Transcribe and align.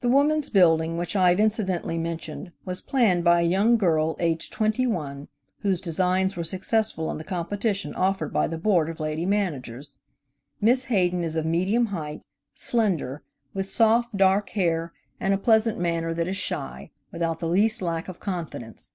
The 0.00 0.10
Woman's 0.10 0.50
Building, 0.50 0.98
which 0.98 1.16
I 1.16 1.30
have 1.30 1.40
incidentally 1.40 1.96
mentioned, 1.96 2.52
was 2.66 2.82
planned 2.82 3.24
by 3.24 3.40
a 3.40 3.48
young 3.48 3.78
girl, 3.78 4.14
aged 4.18 4.52
twenty 4.52 4.86
one, 4.86 5.28
whose 5.60 5.80
designs 5.80 6.36
were 6.36 6.44
successful 6.44 7.10
in 7.10 7.16
the 7.16 7.24
competition 7.24 7.94
offered 7.94 8.34
by 8.34 8.48
the 8.48 8.58
Board 8.58 8.90
of 8.90 9.00
Lady 9.00 9.24
Managers. 9.24 9.94
Miss 10.60 10.84
Hayden 10.92 11.24
is 11.24 11.36
of 11.36 11.46
medium 11.46 11.86
height, 11.86 12.20
slender, 12.54 13.22
with 13.54 13.66
soft, 13.66 14.14
dark 14.14 14.50
hair, 14.50 14.92
and 15.18 15.32
a 15.32 15.38
pleasant 15.38 15.78
manner 15.78 16.12
that 16.12 16.28
is 16.28 16.36
shy, 16.36 16.90
without 17.10 17.38
the 17.38 17.48
least 17.48 17.80
lack 17.80 18.08
of 18.08 18.20
confidence. 18.20 18.92